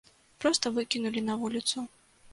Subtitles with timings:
[0.45, 1.89] Проста выкінулі на вуліцу.